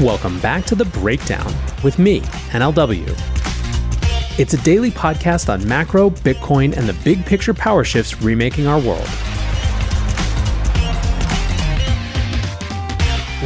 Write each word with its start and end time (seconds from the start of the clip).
Welcome 0.00 0.40
back 0.40 0.64
to 0.64 0.74
The 0.74 0.86
Breakdown 0.86 1.52
with 1.84 1.98
me, 1.98 2.20
NLW. 2.52 3.06
It's 4.38 4.54
a 4.54 4.62
daily 4.62 4.90
podcast 4.90 5.52
on 5.52 5.68
macro, 5.68 6.08
Bitcoin, 6.08 6.74
and 6.74 6.88
the 6.88 6.94
big 7.04 7.26
picture 7.26 7.52
power 7.52 7.84
shifts 7.84 8.22
remaking 8.22 8.66
our 8.66 8.80
world. 8.80 9.06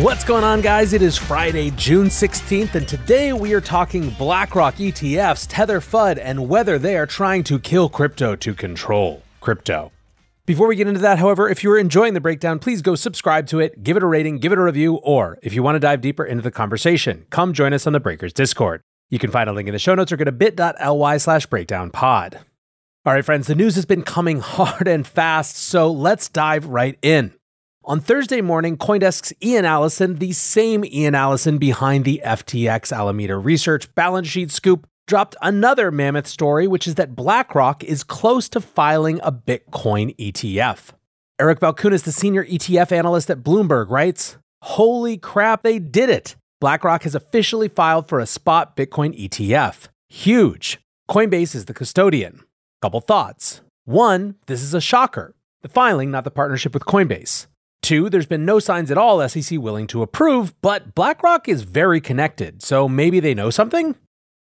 What's 0.00 0.22
going 0.22 0.44
on, 0.44 0.60
guys? 0.60 0.92
It 0.92 1.02
is 1.02 1.16
Friday, 1.16 1.72
June 1.72 2.06
16th, 2.06 2.76
and 2.76 2.86
today 2.86 3.32
we 3.32 3.52
are 3.52 3.60
talking 3.60 4.10
BlackRock 4.10 4.76
ETFs, 4.76 5.46
Tether 5.48 5.80
FUD, 5.80 6.20
and 6.22 6.48
whether 6.48 6.78
they 6.78 6.96
are 6.96 7.06
trying 7.06 7.42
to 7.42 7.58
kill 7.58 7.88
crypto 7.88 8.36
to 8.36 8.54
control 8.54 9.24
crypto. 9.40 9.90
Before 10.46 10.68
we 10.68 10.76
get 10.76 10.86
into 10.86 11.00
that, 11.00 11.18
however, 11.18 11.48
if 11.48 11.64
you're 11.64 11.78
enjoying 11.78 12.12
the 12.12 12.20
breakdown, 12.20 12.58
please 12.58 12.82
go 12.82 12.96
subscribe 12.96 13.46
to 13.46 13.60
it, 13.60 13.82
give 13.82 13.96
it 13.96 14.02
a 14.02 14.06
rating, 14.06 14.36
give 14.36 14.52
it 14.52 14.58
a 14.58 14.62
review, 14.62 14.96
or 14.96 15.38
if 15.42 15.54
you 15.54 15.62
want 15.62 15.76
to 15.76 15.80
dive 15.80 16.02
deeper 16.02 16.22
into 16.22 16.42
the 16.42 16.50
conversation, 16.50 17.24
come 17.30 17.54
join 17.54 17.72
us 17.72 17.86
on 17.86 17.94
the 17.94 18.00
Breakers 18.00 18.34
Discord. 18.34 18.82
You 19.08 19.18
can 19.18 19.30
find 19.30 19.48
a 19.48 19.54
link 19.54 19.68
in 19.68 19.72
the 19.72 19.78
show 19.78 19.94
notes 19.94 20.12
or 20.12 20.18
go 20.18 20.24
to 20.24 20.32
bit.ly 20.32 21.16
slash 21.16 21.46
breakdown 21.46 21.90
pod. 21.90 22.40
All 23.06 23.14
right, 23.14 23.24
friends, 23.24 23.46
the 23.46 23.54
news 23.54 23.74
has 23.76 23.86
been 23.86 24.02
coming 24.02 24.40
hard 24.40 24.86
and 24.86 25.06
fast, 25.06 25.56
so 25.56 25.90
let's 25.90 26.28
dive 26.28 26.66
right 26.66 26.98
in. 27.00 27.32
On 27.86 27.98
Thursday 27.98 28.42
morning, 28.42 28.76
Coindesk's 28.76 29.32
Ian 29.42 29.64
Allison, 29.64 30.16
the 30.16 30.32
same 30.32 30.84
Ian 30.84 31.14
Allison 31.14 31.56
behind 31.56 32.04
the 32.04 32.20
FTX 32.22 32.94
Alameda 32.94 33.38
Research 33.38 33.94
balance 33.94 34.28
sheet 34.28 34.50
scoop, 34.50 34.86
dropped 35.06 35.36
another 35.42 35.90
mammoth 35.90 36.26
story, 36.26 36.66
which 36.66 36.86
is 36.86 36.94
that 36.96 37.14
BlackRock 37.14 37.84
is 37.84 38.04
close 38.04 38.48
to 38.50 38.60
filing 38.60 39.20
a 39.22 39.32
Bitcoin 39.32 40.16
ETF. 40.16 40.90
Eric 41.40 41.60
Balchunas, 41.60 42.04
the 42.04 42.12
senior 42.12 42.44
ETF 42.44 42.92
analyst 42.92 43.30
at 43.30 43.42
Bloomberg, 43.42 43.90
writes 43.90 44.36
Holy 44.62 45.18
crap, 45.18 45.62
they 45.62 45.78
did 45.78 46.08
it! 46.08 46.36
BlackRock 46.60 47.02
has 47.02 47.14
officially 47.14 47.68
filed 47.68 48.08
for 48.08 48.20
a 48.20 48.26
spot 48.26 48.76
Bitcoin 48.76 49.18
ETF. 49.18 49.88
Huge. 50.08 50.78
Coinbase 51.10 51.54
is 51.54 51.66
the 51.66 51.74
custodian. 51.74 52.40
Couple 52.80 53.00
thoughts. 53.00 53.60
One, 53.84 54.36
this 54.46 54.62
is 54.62 54.72
a 54.72 54.80
shocker. 54.80 55.34
The 55.62 55.68
filing, 55.68 56.10
not 56.10 56.24
the 56.24 56.30
partnership 56.30 56.72
with 56.72 56.84
Coinbase. 56.84 57.46
Two, 57.82 58.08
there's 58.08 58.24
been 58.24 58.46
no 58.46 58.58
signs 58.58 58.90
at 58.90 58.96
all 58.96 59.28
SEC 59.28 59.58
willing 59.58 59.86
to 59.88 60.00
approve, 60.00 60.54
but 60.62 60.94
BlackRock 60.94 61.48
is 61.48 61.62
very 61.62 62.00
connected, 62.00 62.62
so 62.62 62.88
maybe 62.88 63.20
they 63.20 63.34
know 63.34 63.50
something? 63.50 63.94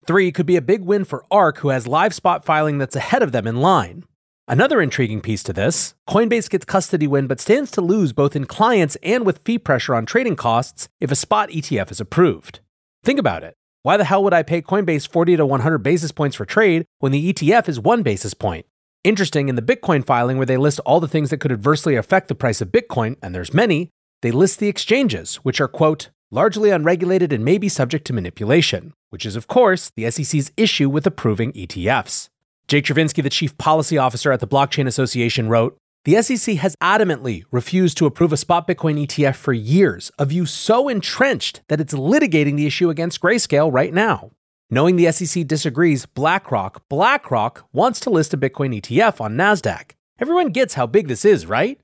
Three 0.06 0.32
could 0.32 0.46
be 0.46 0.56
a 0.56 0.62
big 0.62 0.82
win 0.82 1.04
for 1.04 1.24
ARK, 1.30 1.58
who 1.58 1.68
has 1.68 1.86
live 1.86 2.14
spot 2.14 2.44
filing 2.44 2.78
that's 2.78 2.96
ahead 2.96 3.22
of 3.22 3.32
them 3.32 3.46
in 3.46 3.60
line. 3.60 4.04
Another 4.48 4.80
intriguing 4.80 5.20
piece 5.20 5.42
to 5.44 5.52
this 5.52 5.94
Coinbase 6.08 6.50
gets 6.50 6.64
custody 6.64 7.06
win 7.06 7.26
but 7.26 7.40
stands 7.40 7.70
to 7.72 7.80
lose 7.80 8.12
both 8.12 8.34
in 8.34 8.46
clients 8.46 8.96
and 9.02 9.24
with 9.24 9.42
fee 9.44 9.58
pressure 9.58 9.94
on 9.94 10.06
trading 10.06 10.34
costs 10.36 10.88
if 11.00 11.12
a 11.12 11.16
spot 11.16 11.50
ETF 11.50 11.92
is 11.92 12.00
approved. 12.00 12.60
Think 13.04 13.20
about 13.20 13.44
it. 13.44 13.54
Why 13.82 13.96
the 13.96 14.04
hell 14.04 14.24
would 14.24 14.34
I 14.34 14.42
pay 14.42 14.60
Coinbase 14.60 15.08
40 15.08 15.36
to 15.36 15.46
100 15.46 15.78
basis 15.78 16.12
points 16.12 16.36
for 16.36 16.44
trade 16.44 16.84
when 16.98 17.12
the 17.12 17.32
ETF 17.32 17.68
is 17.68 17.78
1 17.78 18.02
basis 18.02 18.34
point? 18.34 18.66
Interesting, 19.04 19.48
in 19.48 19.54
the 19.54 19.62
Bitcoin 19.62 20.04
filing, 20.04 20.36
where 20.36 20.44
they 20.46 20.58
list 20.58 20.80
all 20.80 21.00
the 21.00 21.08
things 21.08 21.30
that 21.30 21.38
could 21.38 21.52
adversely 21.52 21.96
affect 21.96 22.28
the 22.28 22.34
price 22.34 22.60
of 22.60 22.68
Bitcoin, 22.68 23.16
and 23.22 23.34
there's 23.34 23.54
many, 23.54 23.88
they 24.20 24.30
list 24.30 24.58
the 24.58 24.68
exchanges, 24.68 25.36
which 25.36 25.60
are, 25.60 25.68
quote, 25.68 26.10
largely 26.30 26.70
unregulated 26.70 27.32
and 27.32 27.44
may 27.44 27.58
be 27.58 27.68
subject 27.68 28.06
to 28.06 28.12
manipulation, 28.12 28.92
which 29.10 29.26
is, 29.26 29.36
of 29.36 29.48
course, 29.48 29.90
the 29.96 30.10
SEC's 30.10 30.52
issue 30.56 30.88
with 30.88 31.06
approving 31.06 31.52
ETFs. 31.52 32.28
Jake 32.68 32.84
Chervinsky, 32.84 33.22
the 33.22 33.30
chief 33.30 33.58
policy 33.58 33.98
officer 33.98 34.30
at 34.30 34.38
the 34.40 34.46
Blockchain 34.46 34.86
Association, 34.86 35.48
wrote 35.48 35.76
The 36.04 36.22
SEC 36.22 36.56
has 36.56 36.76
adamantly 36.80 37.44
refused 37.50 37.98
to 37.98 38.06
approve 38.06 38.32
a 38.32 38.36
spot 38.36 38.68
Bitcoin 38.68 39.04
ETF 39.04 39.34
for 39.34 39.52
years, 39.52 40.12
a 40.18 40.24
view 40.24 40.46
so 40.46 40.88
entrenched 40.88 41.62
that 41.68 41.80
it's 41.80 41.94
litigating 41.94 42.56
the 42.56 42.66
issue 42.66 42.90
against 42.90 43.20
Grayscale 43.20 43.72
right 43.72 43.92
now. 43.92 44.30
Knowing 44.72 44.94
the 44.94 45.10
SEC 45.10 45.48
disagrees, 45.48 46.06
BlackRock, 46.06 46.88
BlackRock 46.88 47.66
wants 47.72 47.98
to 47.98 48.10
list 48.10 48.32
a 48.32 48.38
Bitcoin 48.38 48.80
ETF 48.80 49.20
on 49.20 49.34
NASDAQ. 49.34 49.90
Everyone 50.20 50.50
gets 50.50 50.74
how 50.74 50.86
big 50.86 51.08
this 51.08 51.24
is, 51.24 51.46
right? 51.46 51.80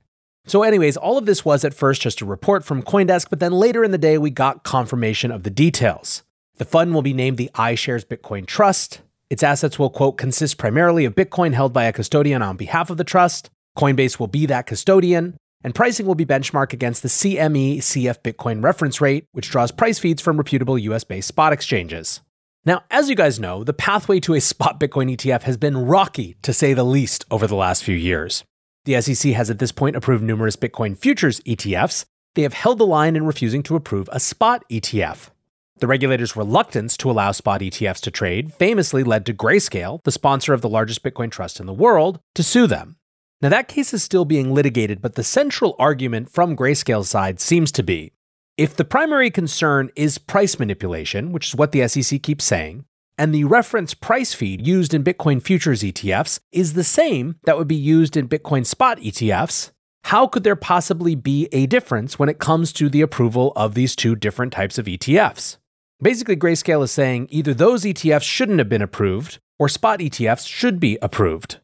So, 0.49 0.63
anyways, 0.63 0.97
all 0.97 1.19
of 1.19 1.27
this 1.27 1.45
was 1.45 1.65
at 1.65 1.75
first 1.75 2.03
just 2.03 2.21
a 2.21 2.25
report 2.25 2.65
from 2.65 2.83
Coindesk, 2.83 3.31
but 3.31 3.41
then 3.41 3.53
later 3.53 3.83
in 3.83 3.91
the 3.91 3.99
day, 3.99 4.17
we 4.17 4.31
got 4.31 4.63
confirmation 4.63 5.33
of 5.33 5.43
the 5.43 5.51
details. 5.51 6.23
The 6.59 6.65
fund 6.65 6.95
will 6.95 7.03
be 7.03 7.13
named 7.13 7.37
the 7.37 7.51
iShares 7.55 8.07
Bitcoin 8.07 8.47
Trust. 8.47 9.01
Its 9.29 9.43
assets 9.43 9.77
will, 9.77 9.91
quote, 9.91 10.17
consist 10.17 10.57
primarily 10.57 11.05
of 11.05 11.17
Bitcoin 11.17 11.53
held 11.53 11.73
by 11.73 11.85
a 11.85 11.93
custodian 11.93 12.43
on 12.43 12.57
behalf 12.57 12.91
of 12.91 12.97
the 12.97 13.03
trust. 13.03 13.51
Coinbase 13.77 14.21
will 14.21 14.29
be 14.29 14.47
that 14.47 14.67
custodian, 14.67 15.37
and 15.65 15.75
pricing 15.75 16.07
will 16.07 16.15
be 16.15 16.25
benchmarked 16.25 16.73
against 16.73 17.03
the 17.03 17.09
CME 17.09 17.79
CF 17.79 18.23
Bitcoin 18.23 18.63
reference 18.63 19.01
rate, 19.01 19.27
which 19.33 19.51
draws 19.51 19.73
price 19.73 19.99
feeds 19.99 20.23
from 20.23 20.37
reputable 20.37 20.79
US 20.79 21.03
based 21.03 21.27
spot 21.27 21.53
exchanges. 21.53 22.21
Now, 22.65 22.85
as 22.91 23.11
you 23.11 23.17
guys 23.17 23.41
know, 23.41 23.65
the 23.65 23.73
pathway 23.73 24.21
to 24.21 24.35
a 24.35 24.41
spot 24.53 24.79
Bitcoin 24.79 25.15
ETF 25.15 25.43
has 25.43 25.57
been 25.57 25.77
rocky, 25.77 26.37
to 26.43 26.53
say 26.53 26.73
the 26.73 26.85
least, 26.85 27.25
over 27.33 27.49
the 27.49 27.57
last 27.57 27.83
few 27.83 27.97
years. 27.97 28.45
The 28.87 29.01
SEC 29.03 29.33
has 29.33 29.51
at 29.51 29.59
this 29.59 29.73
point 29.73 29.97
approved 29.97 30.23
numerous 30.23 30.55
Bitcoin 30.55 30.97
futures 30.97 31.41
ETFs. 31.41 32.05
They 32.37 32.43
have 32.43 32.55
held 32.55 32.79
the 32.79 32.87
line 32.87 33.17
in 33.17 33.27
refusing 33.27 33.65
to 33.65 33.75
approve 33.75 34.09
a 34.13 34.21
spot 34.21 34.63
ETF. 34.71 35.31
The 35.79 35.89
regulator's 35.89 36.37
reluctance 36.37 36.97
to 36.99 37.11
allow 37.11 37.33
spot 37.33 37.63
ETFs 37.63 38.01
to 38.03 38.13
trade 38.13 38.55
famously 38.55 39.03
led 39.03 39.27
to 39.27 39.35
Grayscale, 39.35 40.05
the 40.05 40.13
sponsor 40.13 40.55
of 40.55 40.61
the 40.61 40.69
largest 40.69 41.03
Bitcoin 41.03 41.33
trust 41.33 41.59
in 41.59 41.67
the 41.67 41.73
world, 41.73 42.21
to 42.37 42.45
sue 42.45 42.69
them. 42.69 42.97
Now, 43.43 43.49
that 43.49 43.67
case 43.67 43.93
is 43.93 44.05
still 44.05 44.25
being 44.25 44.55
litigated, 44.55 45.03
but 45.03 45.17
the 45.17 45.25
central 45.25 45.75
argument 45.81 46.31
from 46.31 46.57
Grayscale's 46.57 47.11
side 47.11 47.41
seems 47.41 47.73
to 47.73 47.83
be 47.83 48.13
if 48.57 48.77
the 48.77 48.85
primary 48.85 49.33
concern 49.33 49.91
is 49.97 50.17
price 50.17 50.61
manipulation, 50.61 51.33
which 51.33 51.49
is 51.49 51.57
what 51.57 51.73
the 51.73 51.87
SEC 51.89 52.23
keeps 52.23 52.45
saying, 52.45 52.85
and 53.19 53.35
the 53.35 53.45
reference 53.45 53.95
price 53.95 54.35
feed 54.35 54.67
used 54.67 54.93
in 54.93 55.05
Bitcoin 55.05 55.43
futures 55.43 55.83
ETFs 55.83 56.39
is 56.53 56.75
the 56.75 56.85
same 56.85 57.37
that 57.45 57.57
would 57.57 57.69
be 57.69 57.75
used 57.75 58.17
in 58.17 58.29
Bitcoin 58.29 58.67
spot 58.67 58.99
ETFs, 58.99 59.71
how 60.05 60.27
could 60.27 60.45
there 60.45 60.57
possibly 60.57 61.15
be 61.15 61.49
a 61.51 61.67
difference 61.67 62.19
when 62.19 62.29
it 62.29 62.39
comes 62.39 62.73
to 62.75 62.89
the 62.89 63.01
approval 63.01 63.53
of 63.57 63.75
these 63.75 63.97
two 63.97 64.15
different 64.15 64.53
types 64.53 64.79
of 64.79 64.87
ETFs? 64.87 65.57
Basically, 66.01 66.37
Grayscale 66.37 66.85
is 66.85 66.93
saying 66.93 67.27
either 67.31 67.55
those 67.55 67.85
ETFs 67.85 68.23
shouldn't 68.23 68.59
have 68.59 68.69
been 68.69 68.83
approved 68.83 69.39
or 69.59 69.69
spot 69.69 70.01
ETFs 70.01 70.47
should 70.47 70.79
be 70.79 70.99
approved. 71.01 71.59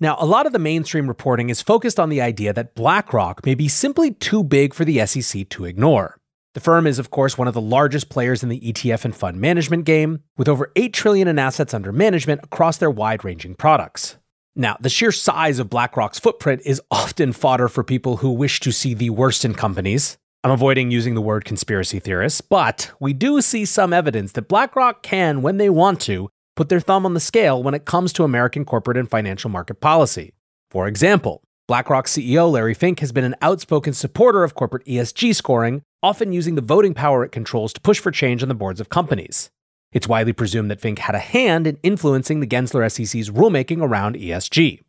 Now, 0.00 0.16
a 0.18 0.26
lot 0.26 0.46
of 0.46 0.52
the 0.52 0.58
mainstream 0.58 1.06
reporting 1.06 1.50
is 1.50 1.62
focused 1.62 2.00
on 2.00 2.08
the 2.08 2.20
idea 2.20 2.52
that 2.52 2.74
BlackRock 2.74 3.46
may 3.46 3.54
be 3.54 3.68
simply 3.68 4.10
too 4.12 4.42
big 4.42 4.74
for 4.74 4.84
the 4.84 5.06
SEC 5.06 5.48
to 5.50 5.64
ignore. 5.64 6.18
The 6.54 6.60
firm 6.60 6.86
is, 6.86 7.00
of 7.00 7.10
course, 7.10 7.36
one 7.36 7.48
of 7.48 7.54
the 7.54 7.60
largest 7.60 8.08
players 8.08 8.44
in 8.44 8.48
the 8.48 8.60
ETF 8.60 9.04
and 9.04 9.14
fund 9.14 9.40
management 9.40 9.84
game, 9.84 10.20
with 10.36 10.48
over 10.48 10.70
8 10.76 10.92
trillion 10.92 11.26
in 11.26 11.36
assets 11.36 11.74
under 11.74 11.90
management 11.90 12.42
across 12.44 12.76
their 12.76 12.92
wide-ranging 12.92 13.56
products. 13.56 14.18
Now, 14.54 14.76
the 14.80 14.88
sheer 14.88 15.10
size 15.10 15.58
of 15.58 15.68
BlackRock's 15.68 16.20
footprint 16.20 16.62
is 16.64 16.80
often 16.92 17.32
fodder 17.32 17.66
for 17.66 17.82
people 17.82 18.18
who 18.18 18.30
wish 18.30 18.60
to 18.60 18.70
see 18.70 18.94
the 18.94 19.10
worst 19.10 19.44
in 19.44 19.54
companies. 19.54 20.16
I'm 20.44 20.52
avoiding 20.52 20.92
using 20.92 21.16
the 21.16 21.20
word 21.20 21.44
conspiracy 21.44 21.98
theorists, 21.98 22.40
but 22.40 22.92
we 23.00 23.12
do 23.12 23.40
see 23.40 23.64
some 23.64 23.92
evidence 23.92 24.30
that 24.32 24.46
BlackRock 24.46 25.02
can, 25.02 25.42
when 25.42 25.56
they 25.56 25.70
want 25.70 26.00
to, 26.02 26.28
put 26.54 26.68
their 26.68 26.78
thumb 26.78 27.04
on 27.04 27.14
the 27.14 27.20
scale 27.20 27.64
when 27.64 27.74
it 27.74 27.84
comes 27.84 28.12
to 28.12 28.22
American 28.22 28.64
corporate 28.64 28.96
and 28.96 29.10
financial 29.10 29.50
market 29.50 29.80
policy. 29.80 30.34
For 30.70 30.86
example, 30.86 31.42
BlackRock 31.66 32.04
CEO 32.04 32.52
Larry 32.52 32.74
Fink 32.74 33.00
has 33.00 33.10
been 33.10 33.24
an 33.24 33.36
outspoken 33.40 33.94
supporter 33.94 34.44
of 34.44 34.54
corporate 34.54 34.84
ESG 34.84 35.34
scoring, 35.34 35.80
often 36.02 36.30
using 36.30 36.56
the 36.56 36.60
voting 36.60 36.92
power 36.92 37.24
it 37.24 37.32
controls 37.32 37.72
to 37.72 37.80
push 37.80 37.98
for 37.98 38.10
change 38.10 38.42
on 38.42 38.50
the 38.50 38.54
boards 38.54 38.82
of 38.82 38.90
companies. 38.90 39.48
It's 39.90 40.06
widely 40.06 40.34
presumed 40.34 40.70
that 40.70 40.82
Fink 40.82 40.98
had 40.98 41.14
a 41.14 41.20
hand 41.20 41.66
in 41.66 41.78
influencing 41.82 42.40
the 42.40 42.46
Gensler 42.46 42.86
SEC's 42.92 43.30
rulemaking 43.30 43.80
around 43.80 44.16
ESG. 44.16 44.82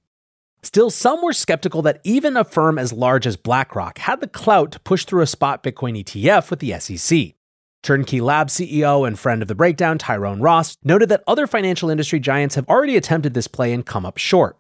Still, 0.63 0.89
some 0.89 1.21
were 1.21 1.31
skeptical 1.31 1.81
that 1.83 2.01
even 2.03 2.35
a 2.35 2.43
firm 2.43 2.77
as 2.77 2.91
large 2.91 3.25
as 3.25 3.37
BlackRock 3.37 3.99
had 3.99 4.19
the 4.19 4.27
clout 4.27 4.73
to 4.73 4.79
push 4.81 5.05
through 5.05 5.21
a 5.21 5.27
spot 5.27 5.63
Bitcoin 5.63 6.03
ETF 6.03 6.49
with 6.49 6.59
the 6.59 6.77
SEC. 6.77 7.35
Turnkey 7.83 8.19
Lab 8.19 8.47
CEO 8.47 9.07
and 9.07 9.17
friend 9.17 9.41
of 9.41 9.47
the 9.47 9.55
breakdown, 9.55 9.97
Tyrone 9.97 10.41
Ross, 10.41 10.75
noted 10.83 11.07
that 11.07 11.23
other 11.25 11.47
financial 11.47 11.89
industry 11.89 12.19
giants 12.19 12.55
have 12.55 12.67
already 12.67 12.97
attempted 12.97 13.33
this 13.33 13.47
play 13.47 13.71
and 13.71 13.85
come 13.85 14.05
up 14.05 14.17
short. 14.17 14.57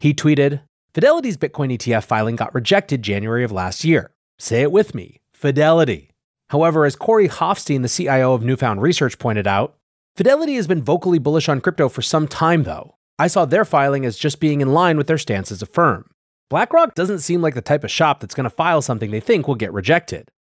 He 0.00 0.14
tweeted, 0.14 0.62
Fidelity's 0.98 1.36
Bitcoin 1.36 1.72
ETF 1.72 2.02
filing 2.02 2.34
got 2.34 2.52
rejected 2.52 3.02
January 3.02 3.44
of 3.44 3.52
last 3.52 3.84
year. 3.84 4.10
Say 4.36 4.62
it 4.62 4.72
with 4.72 4.96
me 4.96 5.20
Fidelity. 5.32 6.10
However, 6.50 6.84
as 6.84 6.96
Corey 6.96 7.28
Hoffstein, 7.28 7.82
the 7.82 7.88
CIO 7.88 8.34
of 8.34 8.42
Newfound 8.42 8.82
Research, 8.82 9.16
pointed 9.16 9.46
out, 9.46 9.76
Fidelity 10.16 10.56
has 10.56 10.66
been 10.66 10.82
vocally 10.82 11.20
bullish 11.20 11.48
on 11.48 11.60
crypto 11.60 11.88
for 11.88 12.02
some 12.02 12.26
time, 12.26 12.64
though. 12.64 12.96
I 13.16 13.28
saw 13.28 13.44
their 13.44 13.64
filing 13.64 14.04
as 14.04 14.18
just 14.18 14.40
being 14.40 14.60
in 14.60 14.72
line 14.72 14.96
with 14.96 15.06
their 15.06 15.18
stance 15.18 15.52
as 15.52 15.62
a 15.62 15.66
firm. 15.66 16.10
BlackRock 16.50 16.96
doesn't 16.96 17.20
seem 17.20 17.42
like 17.42 17.54
the 17.54 17.62
type 17.62 17.84
of 17.84 17.92
shop 17.92 18.18
that's 18.18 18.34
going 18.34 18.42
to 18.42 18.50
file 18.50 18.82
something 18.82 19.12
they 19.12 19.20
think 19.20 19.46
will 19.46 19.54
get 19.54 19.72
rejected. 19.72 20.32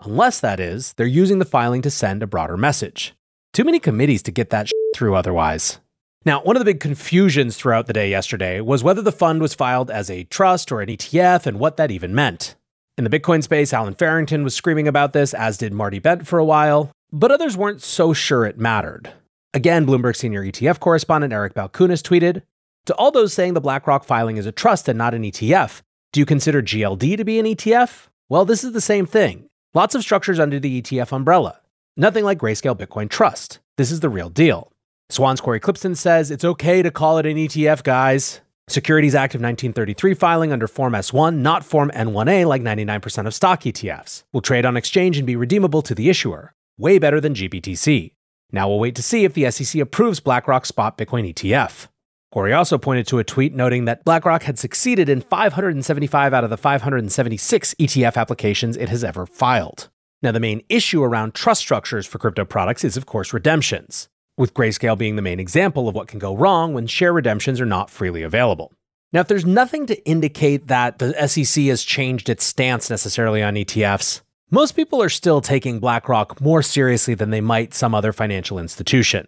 Unless, 0.00 0.40
that 0.40 0.58
is, 0.58 0.94
they're 0.94 1.06
using 1.06 1.40
the 1.40 1.44
filing 1.44 1.82
to 1.82 1.90
send 1.90 2.22
a 2.22 2.26
broader 2.26 2.56
message. 2.56 3.14
Too 3.52 3.64
many 3.64 3.78
committees 3.78 4.22
to 4.22 4.32
get 4.32 4.48
that 4.48 4.70
through 4.94 5.14
otherwise. 5.14 5.78
Now, 6.26 6.42
one 6.42 6.56
of 6.56 6.60
the 6.60 6.64
big 6.64 6.80
confusions 6.80 7.56
throughout 7.56 7.86
the 7.86 7.92
day 7.92 8.10
yesterday 8.10 8.60
was 8.60 8.82
whether 8.82 9.00
the 9.00 9.12
fund 9.12 9.40
was 9.40 9.54
filed 9.54 9.92
as 9.92 10.10
a 10.10 10.24
trust 10.24 10.72
or 10.72 10.80
an 10.80 10.88
ETF 10.88 11.46
and 11.46 11.60
what 11.60 11.76
that 11.76 11.92
even 11.92 12.16
meant. 12.16 12.56
In 12.98 13.04
the 13.04 13.10
Bitcoin 13.10 13.44
space, 13.44 13.72
Allen 13.72 13.94
Farrington 13.94 14.42
was 14.42 14.52
screaming 14.52 14.88
about 14.88 15.12
this, 15.12 15.32
as 15.32 15.56
did 15.56 15.72
Marty 15.72 16.00
Bent 16.00 16.26
for 16.26 16.40
a 16.40 16.44
while. 16.44 16.90
but 17.12 17.30
others 17.30 17.56
weren't 17.56 17.80
so 17.80 18.12
sure 18.12 18.44
it 18.44 18.58
mattered. 18.58 19.12
Again, 19.54 19.86
Bloomberg 19.86 20.16
senior 20.16 20.42
ETF 20.42 20.80
correspondent 20.80 21.32
Eric 21.32 21.54
Balchunas 21.54 22.02
tweeted 22.02 22.42
To 22.86 22.94
all 22.96 23.12
those 23.12 23.32
saying 23.32 23.54
the 23.54 23.60
BlackRock 23.60 24.02
filing 24.02 24.36
is 24.36 24.46
a 24.46 24.52
trust 24.52 24.88
and 24.88 24.98
not 24.98 25.14
an 25.14 25.22
ETF, 25.22 25.82
do 26.12 26.18
you 26.18 26.26
consider 26.26 26.60
GLD 26.60 27.16
to 27.18 27.24
be 27.24 27.38
an 27.38 27.46
ETF? 27.46 28.08
Well, 28.28 28.44
this 28.44 28.64
is 28.64 28.72
the 28.72 28.80
same 28.80 29.06
thing. 29.06 29.46
Lots 29.74 29.94
of 29.94 30.02
structures 30.02 30.40
under 30.40 30.58
the 30.58 30.82
ETF 30.82 31.12
umbrella. 31.12 31.60
Nothing 31.96 32.24
like 32.24 32.38
Grayscale 32.38 32.76
Bitcoin 32.76 33.08
Trust. 33.08 33.60
This 33.76 33.92
is 33.92 34.00
the 34.00 34.08
real 34.08 34.28
deal. 34.28 34.72
Swan's 35.08 35.40
Cory 35.40 35.60
Klippsten 35.60 35.96
says 35.96 36.32
it's 36.32 36.44
okay 36.44 36.82
to 36.82 36.90
call 36.90 37.18
it 37.18 37.26
an 37.26 37.36
ETF, 37.36 37.84
guys. 37.84 38.40
Securities 38.68 39.14
Act 39.14 39.36
of 39.36 39.40
1933 39.40 40.14
filing 40.14 40.52
under 40.52 40.66
Form 40.66 40.94
S1, 40.94 41.36
not 41.36 41.64
Form 41.64 41.92
N1A 41.94 42.44
like 42.44 42.62
99% 42.62 43.26
of 43.26 43.34
stock 43.34 43.60
ETFs. 43.62 44.24
Will 44.32 44.40
trade 44.40 44.66
on 44.66 44.76
exchange 44.76 45.16
and 45.16 45.26
be 45.26 45.36
redeemable 45.36 45.82
to 45.82 45.94
the 45.94 46.10
issuer. 46.10 46.52
Way 46.76 46.98
better 46.98 47.20
than 47.20 47.34
GBTC. 47.34 48.14
Now 48.50 48.68
we'll 48.68 48.80
wait 48.80 48.96
to 48.96 49.02
see 49.02 49.24
if 49.24 49.34
the 49.34 49.48
SEC 49.52 49.80
approves 49.80 50.18
BlackRock's 50.18 50.68
spot 50.68 50.98
Bitcoin 50.98 51.32
ETF. 51.32 51.86
Cory 52.32 52.52
also 52.52 52.76
pointed 52.76 53.06
to 53.06 53.20
a 53.20 53.24
tweet 53.24 53.54
noting 53.54 53.84
that 53.84 54.04
BlackRock 54.04 54.42
had 54.42 54.58
succeeded 54.58 55.08
in 55.08 55.20
575 55.20 56.34
out 56.34 56.42
of 56.42 56.50
the 56.50 56.56
576 56.56 57.74
ETF 57.74 58.16
applications 58.16 58.76
it 58.76 58.88
has 58.88 59.04
ever 59.04 59.24
filed. 59.24 59.88
Now, 60.22 60.32
the 60.32 60.40
main 60.40 60.62
issue 60.68 61.04
around 61.04 61.34
trust 61.34 61.60
structures 61.60 62.06
for 62.06 62.18
crypto 62.18 62.44
products 62.44 62.82
is, 62.82 62.96
of 62.96 63.06
course, 63.06 63.32
redemptions 63.32 64.08
with 64.36 64.54
Grayscale 64.54 64.98
being 64.98 65.16
the 65.16 65.22
main 65.22 65.40
example 65.40 65.88
of 65.88 65.94
what 65.94 66.08
can 66.08 66.18
go 66.18 66.36
wrong 66.36 66.74
when 66.74 66.86
share 66.86 67.12
redemptions 67.12 67.60
are 67.60 67.66
not 67.66 67.90
freely 67.90 68.22
available. 68.22 68.72
Now, 69.12 69.20
if 69.20 69.28
there's 69.28 69.46
nothing 69.46 69.86
to 69.86 70.04
indicate 70.06 70.66
that 70.66 70.98
the 70.98 71.14
SEC 71.26 71.64
has 71.64 71.82
changed 71.82 72.28
its 72.28 72.44
stance 72.44 72.90
necessarily 72.90 73.42
on 73.42 73.54
ETFs, 73.54 74.20
most 74.50 74.72
people 74.72 75.02
are 75.02 75.08
still 75.08 75.40
taking 75.40 75.80
BlackRock 75.80 76.40
more 76.40 76.62
seriously 76.62 77.14
than 77.14 77.30
they 77.30 77.40
might 77.40 77.74
some 77.74 77.94
other 77.94 78.12
financial 78.12 78.58
institution. 78.58 79.26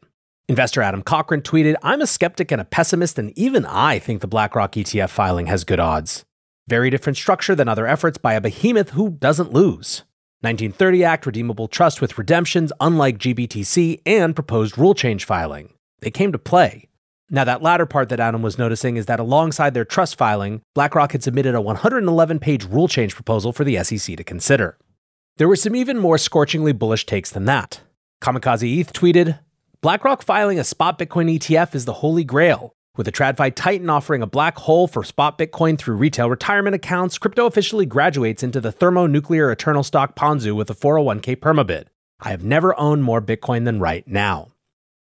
Investor 0.48 0.80
Adam 0.80 1.02
Cochran 1.02 1.42
tweeted, 1.42 1.76
I'm 1.82 2.00
a 2.00 2.06
skeptic 2.06 2.50
and 2.52 2.60
a 2.60 2.64
pessimist, 2.64 3.18
and 3.18 3.36
even 3.38 3.66
I 3.66 3.98
think 3.98 4.20
the 4.20 4.28
BlackRock 4.28 4.72
ETF 4.72 5.10
filing 5.10 5.46
has 5.46 5.64
good 5.64 5.80
odds. 5.80 6.24
Very 6.66 6.90
different 6.90 7.16
structure 7.16 7.54
than 7.54 7.68
other 7.68 7.86
efforts 7.86 8.18
by 8.18 8.34
a 8.34 8.40
behemoth 8.40 8.90
who 8.90 9.10
doesn't 9.10 9.52
lose. 9.52 10.04
1930 10.40 11.02
Act 11.02 11.26
redeemable 11.26 11.66
trust 11.66 12.00
with 12.00 12.16
redemptions, 12.16 12.72
unlike 12.80 13.18
GBTC, 13.18 14.00
and 14.06 14.36
proposed 14.36 14.78
rule 14.78 14.94
change 14.94 15.24
filing. 15.24 15.72
They 15.98 16.12
came 16.12 16.30
to 16.30 16.38
play. 16.38 16.88
Now, 17.28 17.42
that 17.42 17.60
latter 17.60 17.86
part 17.86 18.08
that 18.08 18.20
Adam 18.20 18.40
was 18.40 18.56
noticing 18.56 18.96
is 18.96 19.06
that 19.06 19.18
alongside 19.18 19.74
their 19.74 19.84
trust 19.84 20.16
filing, 20.16 20.62
BlackRock 20.74 21.12
had 21.12 21.24
submitted 21.24 21.54
a 21.54 21.60
111 21.60 22.38
page 22.38 22.64
rule 22.64 22.86
change 22.86 23.14
proposal 23.16 23.52
for 23.52 23.64
the 23.64 23.82
SEC 23.82 24.16
to 24.16 24.22
consider. 24.22 24.78
There 25.38 25.48
were 25.48 25.56
some 25.56 25.74
even 25.74 25.98
more 25.98 26.18
scorchingly 26.18 26.72
bullish 26.72 27.04
takes 27.04 27.30
than 27.30 27.44
that. 27.46 27.80
Kamikaze 28.22 28.78
ETH 28.78 28.92
tweeted 28.92 29.40
BlackRock 29.80 30.22
filing 30.22 30.58
a 30.58 30.64
spot 30.64 30.98
Bitcoin 30.98 31.36
ETF 31.36 31.74
is 31.74 31.84
the 31.84 31.94
holy 31.94 32.24
grail. 32.24 32.72
With 32.98 33.04
the 33.04 33.12
TradFi 33.12 33.54
Titan 33.54 33.88
offering 33.88 34.22
a 34.22 34.26
black 34.26 34.58
hole 34.58 34.88
for 34.88 35.04
spot 35.04 35.38
Bitcoin 35.38 35.78
through 35.78 35.94
retail 35.94 36.28
retirement 36.28 36.74
accounts, 36.74 37.16
crypto 37.16 37.46
officially 37.46 37.86
graduates 37.86 38.42
into 38.42 38.60
the 38.60 38.72
thermonuclear 38.72 39.52
eternal 39.52 39.84
stock 39.84 40.16
Ponzu 40.16 40.56
with 40.56 40.68
a 40.68 40.74
401k 40.74 41.36
permabid. 41.36 41.84
I 42.18 42.30
have 42.30 42.42
never 42.42 42.76
owned 42.76 43.04
more 43.04 43.22
Bitcoin 43.22 43.66
than 43.66 43.78
right 43.78 44.04
now. 44.08 44.48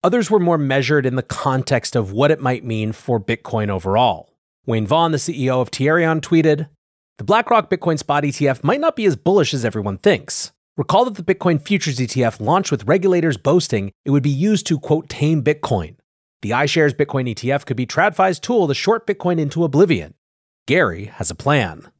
Others 0.05 0.31
were 0.31 0.39
more 0.39 0.59
measured 0.59 1.07
in 1.07 1.17
the 1.17 1.23
context 1.23 1.97
of 1.97 2.13
what 2.13 2.31
it 2.31 2.39
might 2.39 2.67
mean 2.67 2.93
for 2.93 3.19
Bitcoin 3.19 3.71
overall. 3.71 4.29
Wayne 4.67 4.87
Vaughn, 4.87 5.13
the 5.13 5.17
CEO 5.17 5.63
of 5.63 5.71
Tierion, 5.71 6.21
tweeted 6.21 6.69
The 7.17 7.25
BlackRock 7.25 7.71
Bitcoin 7.71 7.99
Spot 7.99 8.25
ETF 8.25 8.63
might 8.63 8.81
not 8.81 8.95
be 8.95 9.07
as 9.07 9.17
bullish 9.17 9.55
as 9.55 9.65
everyone 9.65 9.97
thinks. 9.97 10.53
Recall 10.77 11.07
that 11.07 11.15
the 11.15 11.35
Bitcoin 11.35 11.67
Futures 11.67 11.99
ETF 11.99 12.41
launched 12.41 12.71
with 12.71 12.85
regulators 12.85 13.39
boasting 13.39 13.91
it 14.05 14.11
would 14.11 14.23
be 14.23 14.29
used 14.29 14.67
to, 14.67 14.79
quote, 14.79 15.09
tame 15.09 15.43
Bitcoin. 15.43 15.97
The 16.43 16.51
iShares 16.51 16.93
Bitcoin 16.93 17.33
ETF 17.35 17.65
could 17.65 17.77
be 17.77 17.87
TradFi's 17.87 18.39
tool 18.39 18.69
to 18.69 18.75
short 18.75 19.07
Bitcoin 19.07 19.39
into 19.41 19.65
oblivion. 19.65 20.15
Gary 20.67 21.07
has 21.07 21.31
a 21.31 21.35
plan. 21.35 21.91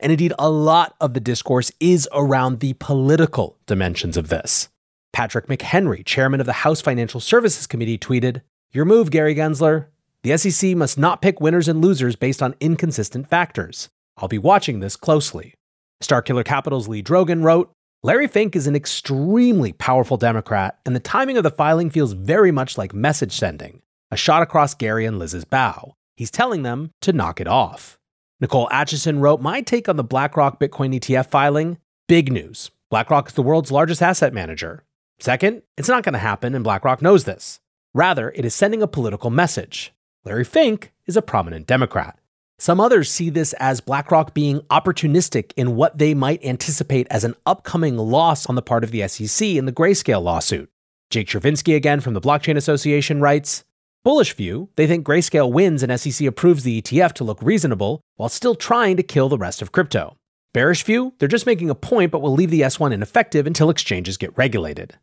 And 0.00 0.10
indeed, 0.10 0.32
a 0.38 0.50
lot 0.50 0.96
of 1.00 1.14
the 1.14 1.20
discourse 1.20 1.70
is 1.78 2.08
around 2.12 2.60
the 2.60 2.72
political 2.74 3.58
dimensions 3.66 4.16
of 4.16 4.28
this. 4.28 4.68
Patrick 5.12 5.46
McHenry, 5.46 6.04
chairman 6.04 6.40
of 6.40 6.46
the 6.46 6.52
House 6.52 6.80
Financial 6.80 7.20
Services 7.20 7.66
Committee, 7.66 7.98
tweeted 7.98 8.40
Your 8.72 8.84
move, 8.86 9.10
Gary 9.10 9.34
Gensler. 9.34 9.86
The 10.22 10.36
SEC 10.38 10.74
must 10.74 10.98
not 10.98 11.20
pick 11.20 11.40
winners 11.40 11.68
and 11.68 11.82
losers 11.82 12.16
based 12.16 12.42
on 12.42 12.54
inconsistent 12.60 13.28
factors. 13.28 13.90
I'll 14.16 14.28
be 14.28 14.38
watching 14.38 14.80
this 14.80 14.96
closely. 14.96 15.54
Starkiller 16.02 16.44
Capital's 16.44 16.88
Lee 16.88 17.02
Drogan 17.02 17.42
wrote 17.42 17.70
Larry 18.02 18.26
Fink 18.26 18.56
is 18.56 18.66
an 18.66 18.74
extremely 18.74 19.72
powerful 19.72 20.16
Democrat, 20.16 20.78
and 20.86 20.96
the 20.96 21.00
timing 21.00 21.36
of 21.36 21.44
the 21.44 21.50
filing 21.50 21.90
feels 21.90 22.14
very 22.14 22.50
much 22.50 22.76
like 22.76 22.94
message 22.94 23.32
sending 23.32 23.81
a 24.12 24.16
shot 24.16 24.42
across 24.42 24.74
Gary 24.74 25.06
and 25.06 25.18
Liz's 25.18 25.46
bow. 25.46 25.96
He's 26.16 26.30
telling 26.30 26.62
them 26.62 26.90
to 27.00 27.14
knock 27.14 27.40
it 27.40 27.48
off. 27.48 27.98
Nicole 28.40 28.68
Atchison 28.70 29.20
wrote, 29.20 29.40
My 29.40 29.62
take 29.62 29.88
on 29.88 29.96
the 29.96 30.04
BlackRock 30.04 30.60
Bitcoin 30.60 30.94
ETF 30.94 31.30
filing 31.30 31.78
big 32.08 32.30
news. 32.30 32.70
BlackRock 32.90 33.28
is 33.28 33.34
the 33.34 33.42
world's 33.42 33.72
largest 33.72 34.02
asset 34.02 34.34
manager. 34.34 34.84
Second, 35.18 35.62
it's 35.78 35.88
not 35.88 36.02
going 36.02 36.12
to 36.12 36.18
happen, 36.18 36.54
and 36.54 36.62
BlackRock 36.62 37.00
knows 37.00 37.24
this. 37.24 37.60
Rather, 37.94 38.30
it 38.32 38.44
is 38.44 38.54
sending 38.54 38.82
a 38.82 38.86
political 38.86 39.30
message. 39.30 39.94
Larry 40.26 40.44
Fink 40.44 40.92
is 41.06 41.16
a 41.16 41.22
prominent 41.22 41.66
Democrat. 41.66 42.18
Some 42.58 42.80
others 42.80 43.10
see 43.10 43.30
this 43.30 43.54
as 43.54 43.80
BlackRock 43.80 44.34
being 44.34 44.60
opportunistic 44.70 45.52
in 45.56 45.74
what 45.74 45.96
they 45.96 46.12
might 46.12 46.44
anticipate 46.44 47.06
as 47.10 47.24
an 47.24 47.34
upcoming 47.46 47.96
loss 47.96 48.44
on 48.44 48.56
the 48.56 48.62
part 48.62 48.84
of 48.84 48.90
the 48.90 49.08
SEC 49.08 49.48
in 49.48 49.64
the 49.64 49.72
Grayscale 49.72 50.22
lawsuit. 50.22 50.68
Jake 51.08 51.28
Chervinsky, 51.28 51.74
again 51.74 52.00
from 52.00 52.12
the 52.12 52.20
Blockchain 52.20 52.58
Association, 52.58 53.22
writes 53.22 53.64
Bullish 54.04 54.34
view, 54.34 54.68
they 54.74 54.88
think 54.88 55.06
Grayscale 55.06 55.52
wins 55.52 55.82
and 55.84 56.00
SEC 56.00 56.26
approves 56.26 56.64
the 56.64 56.82
ETF 56.82 57.12
to 57.12 57.24
look 57.24 57.40
reasonable 57.40 58.00
while 58.16 58.28
still 58.28 58.56
trying 58.56 58.96
to 58.96 59.02
kill 59.04 59.28
the 59.28 59.38
rest 59.38 59.62
of 59.62 59.70
crypto. 59.70 60.16
Bearish 60.52 60.82
view, 60.82 61.14
they're 61.18 61.28
just 61.28 61.46
making 61.46 61.70
a 61.70 61.74
point 61.76 62.10
but 62.10 62.20
will 62.20 62.32
leave 62.32 62.50
the 62.50 62.62
S1 62.62 62.92
ineffective 62.92 63.46
until 63.46 63.70
exchanges 63.70 64.16
get 64.16 64.36
regulated. 64.36 64.98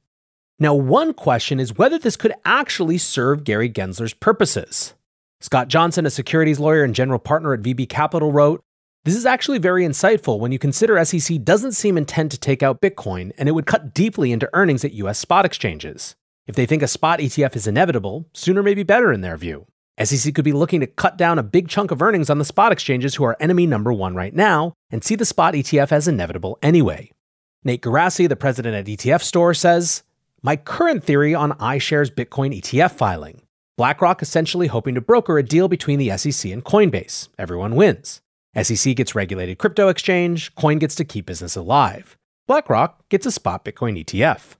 Now, 0.59 0.73
one 0.73 1.13
question 1.13 1.61
is 1.61 1.77
whether 1.77 1.97
this 1.97 2.17
could 2.17 2.33
actually 2.43 2.97
serve 2.97 3.45
Gary 3.45 3.69
Gensler's 3.69 4.13
purposes. 4.13 4.93
Scott 5.39 5.69
Johnson, 5.69 6.05
a 6.05 6.09
securities 6.09 6.59
lawyer 6.59 6.83
and 6.83 6.93
general 6.93 7.19
partner 7.19 7.53
at 7.53 7.61
VB 7.61 7.87
Capital, 7.87 8.33
wrote 8.33 8.61
This 9.05 9.15
is 9.15 9.25
actually 9.25 9.59
very 9.59 9.85
insightful 9.85 10.39
when 10.39 10.51
you 10.51 10.59
consider 10.59 11.03
SEC 11.05 11.41
doesn't 11.45 11.71
seem 11.71 11.97
intent 11.97 12.33
to 12.33 12.37
take 12.37 12.61
out 12.61 12.81
Bitcoin, 12.81 13.31
and 13.37 13.47
it 13.47 13.53
would 13.53 13.65
cut 13.65 13.93
deeply 13.93 14.33
into 14.33 14.49
earnings 14.51 14.83
at 14.83 14.91
US 14.91 15.17
spot 15.17 15.45
exchanges. 15.45 16.17
If 16.49 16.55
they 16.55 16.65
think 16.65 16.81
a 16.81 16.87
spot 16.87 17.19
ETF 17.19 17.55
is 17.55 17.67
inevitable, 17.67 18.27
sooner 18.33 18.63
may 18.63 18.73
be 18.73 18.81
better 18.81 19.13
in 19.13 19.21
their 19.21 19.37
view. 19.37 19.67
SEC 20.03 20.33
could 20.33 20.43
be 20.43 20.51
looking 20.51 20.79
to 20.79 20.87
cut 20.87 21.15
down 21.15 21.37
a 21.37 21.43
big 21.43 21.67
chunk 21.67 21.91
of 21.91 22.01
earnings 22.01 22.27
on 22.27 22.39
the 22.39 22.43
spot 22.43 22.71
exchanges 22.71 23.13
who 23.13 23.23
are 23.23 23.37
enemy 23.39 23.67
number 23.67 23.93
one 23.93 24.15
right 24.15 24.33
now 24.33 24.73
and 24.89 25.03
see 25.03 25.13
the 25.13 25.25
spot 25.25 25.53
ETF 25.53 25.91
as 25.91 26.07
inevitable 26.07 26.57
anyway. 26.63 27.11
Nate 27.63 27.83
Geraci, 27.83 28.27
the 28.27 28.35
president 28.35 28.75
at 28.75 28.87
ETF 28.87 29.21
Store, 29.21 29.53
says 29.53 30.01
My 30.41 30.55
current 30.55 31.03
theory 31.03 31.35
on 31.35 31.51
iShares 31.59 32.09
Bitcoin 32.09 32.59
ETF 32.59 32.93
filing. 32.93 33.43
BlackRock 33.77 34.23
essentially 34.23 34.65
hoping 34.65 34.95
to 34.95 35.01
broker 35.01 35.37
a 35.37 35.43
deal 35.43 35.67
between 35.67 35.99
the 35.99 36.17
SEC 36.17 36.51
and 36.51 36.65
Coinbase. 36.65 37.27
Everyone 37.37 37.75
wins. 37.75 38.21
SEC 38.59 38.95
gets 38.95 39.13
regulated 39.13 39.59
crypto 39.59 39.87
exchange, 39.87 40.55
Coin 40.55 40.79
gets 40.79 40.95
to 40.95 41.05
keep 41.05 41.27
business 41.27 41.55
alive. 41.55 42.17
BlackRock 42.47 43.07
gets 43.09 43.27
a 43.27 43.31
spot 43.31 43.63
Bitcoin 43.63 44.03
ETF. 44.03 44.55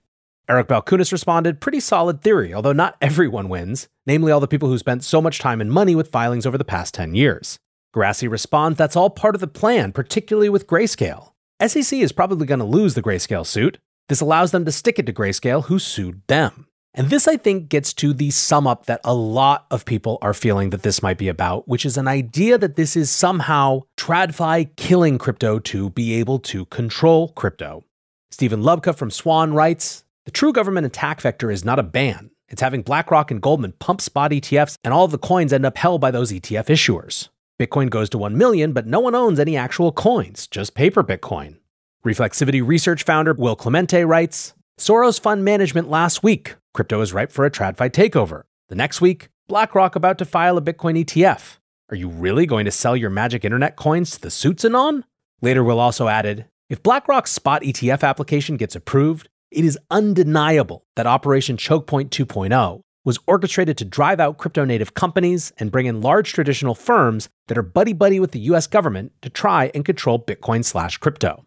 Eric 0.50 0.66
Balchunas 0.66 1.12
responded, 1.12 1.60
pretty 1.60 1.78
solid 1.78 2.22
theory, 2.22 2.52
although 2.52 2.72
not 2.72 2.96
everyone 3.00 3.48
wins, 3.48 3.86
namely 4.04 4.32
all 4.32 4.40
the 4.40 4.48
people 4.48 4.68
who 4.68 4.78
spent 4.78 5.04
so 5.04 5.22
much 5.22 5.38
time 5.38 5.60
and 5.60 5.70
money 5.70 5.94
with 5.94 6.10
filings 6.10 6.44
over 6.44 6.58
the 6.58 6.64
past 6.64 6.92
10 6.92 7.14
years. 7.14 7.60
Geraci 7.94 8.28
responds, 8.28 8.76
that's 8.76 8.96
all 8.96 9.10
part 9.10 9.36
of 9.36 9.40
the 9.40 9.46
plan, 9.46 9.92
particularly 9.92 10.48
with 10.48 10.66
Grayscale. 10.66 11.34
SEC 11.64 11.96
is 12.00 12.10
probably 12.10 12.48
going 12.48 12.58
to 12.58 12.64
lose 12.64 12.94
the 12.94 13.02
Grayscale 13.02 13.46
suit. 13.46 13.78
This 14.08 14.20
allows 14.20 14.50
them 14.50 14.64
to 14.64 14.72
stick 14.72 14.98
it 14.98 15.06
to 15.06 15.12
Grayscale, 15.12 15.66
who 15.66 15.78
sued 15.78 16.20
them. 16.26 16.66
And 16.94 17.10
this, 17.10 17.28
I 17.28 17.36
think, 17.36 17.68
gets 17.68 17.92
to 17.94 18.12
the 18.12 18.32
sum 18.32 18.66
up 18.66 18.86
that 18.86 19.02
a 19.04 19.14
lot 19.14 19.66
of 19.70 19.84
people 19.84 20.18
are 20.20 20.34
feeling 20.34 20.70
that 20.70 20.82
this 20.82 21.00
might 21.00 21.18
be 21.18 21.28
about, 21.28 21.68
which 21.68 21.86
is 21.86 21.96
an 21.96 22.08
idea 22.08 22.58
that 22.58 22.74
this 22.74 22.96
is 22.96 23.08
somehow 23.08 23.82
TradFi 23.96 24.74
killing 24.74 25.16
crypto 25.16 25.60
to 25.60 25.90
be 25.90 26.14
able 26.14 26.40
to 26.40 26.64
control 26.64 27.28
crypto. 27.28 27.84
Stephen 28.32 28.62
Lubka 28.62 28.96
from 28.96 29.12
Swan 29.12 29.54
writes 29.54 30.02
The 30.30 30.38
true 30.38 30.52
government 30.52 30.86
attack 30.86 31.20
vector 31.20 31.50
is 31.50 31.64
not 31.64 31.80
a 31.80 31.82
ban. 31.82 32.30
It's 32.48 32.62
having 32.62 32.82
BlackRock 32.82 33.32
and 33.32 33.42
Goldman 33.42 33.72
pump 33.80 34.00
spot 34.00 34.30
ETFs, 34.30 34.76
and 34.84 34.94
all 34.94 35.04
of 35.04 35.10
the 35.10 35.18
coins 35.18 35.52
end 35.52 35.66
up 35.66 35.76
held 35.76 36.00
by 36.00 36.12
those 36.12 36.30
ETF 36.30 36.66
issuers. 36.66 37.30
Bitcoin 37.58 37.90
goes 37.90 38.08
to 38.10 38.18
1 38.18 38.38
million, 38.38 38.72
but 38.72 38.86
no 38.86 39.00
one 39.00 39.16
owns 39.16 39.40
any 39.40 39.56
actual 39.56 39.90
coins, 39.90 40.46
just 40.46 40.76
paper 40.76 41.02
Bitcoin. 41.02 41.56
Reflexivity 42.04 42.64
research 42.64 43.02
founder 43.02 43.34
Will 43.34 43.56
Clemente 43.56 44.04
writes 44.04 44.54
Soros 44.78 45.18
fund 45.18 45.44
management 45.44 45.90
last 45.90 46.22
week. 46.22 46.54
Crypto 46.74 47.00
is 47.00 47.12
ripe 47.12 47.32
for 47.32 47.44
a 47.44 47.50
TradFi 47.50 47.90
takeover. 47.90 48.42
The 48.68 48.76
next 48.76 49.00
week, 49.00 49.30
BlackRock 49.48 49.96
about 49.96 50.18
to 50.18 50.24
file 50.24 50.56
a 50.56 50.62
Bitcoin 50.62 51.04
ETF. 51.04 51.56
Are 51.88 51.96
you 51.96 52.08
really 52.08 52.46
going 52.46 52.66
to 52.66 52.70
sell 52.70 52.96
your 52.96 53.10
magic 53.10 53.44
internet 53.44 53.74
coins 53.74 54.12
to 54.12 54.20
the 54.20 54.30
suits 54.30 54.64
anon? 54.64 55.04
Later, 55.42 55.64
Will 55.64 55.80
also 55.80 56.06
added 56.06 56.46
if 56.68 56.84
BlackRock's 56.84 57.32
spot 57.32 57.62
ETF 57.62 58.04
application 58.04 58.56
gets 58.56 58.76
approved, 58.76 59.28
it 59.50 59.64
is 59.64 59.78
undeniable 59.90 60.84
that 60.96 61.06
Operation 61.06 61.56
Chokepoint 61.56 62.10
2.0 62.10 62.82
was 63.04 63.18
orchestrated 63.26 63.78
to 63.78 63.84
drive 63.84 64.20
out 64.20 64.38
crypto 64.38 64.64
native 64.64 64.94
companies 64.94 65.52
and 65.58 65.72
bring 65.72 65.86
in 65.86 66.00
large 66.00 66.32
traditional 66.32 66.74
firms 66.74 67.28
that 67.48 67.58
are 67.58 67.62
buddy 67.62 67.92
buddy 67.92 68.20
with 68.20 68.32
the 68.32 68.40
US 68.40 68.66
government 68.66 69.12
to 69.22 69.30
try 69.30 69.70
and 69.74 69.84
control 69.84 70.22
Bitcoin 70.22 70.64
slash 70.64 70.98
crypto. 70.98 71.46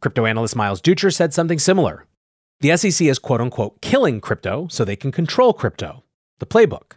Crypto 0.00 0.24
analyst 0.24 0.56
Miles 0.56 0.80
Dutra 0.80 1.14
said 1.14 1.34
something 1.34 1.58
similar. 1.58 2.06
The 2.60 2.76
SEC 2.76 3.06
is 3.06 3.18
quote 3.18 3.40
unquote 3.40 3.80
killing 3.80 4.20
crypto 4.20 4.66
so 4.70 4.84
they 4.84 4.96
can 4.96 5.12
control 5.12 5.52
crypto. 5.52 6.04
The 6.38 6.46
playbook. 6.46 6.92